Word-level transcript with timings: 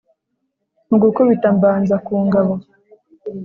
mu 0.89 0.97
gukubita 1.03 1.47
mbanza 1.57 1.95
ku 2.05 2.13
ngabo 2.25 2.53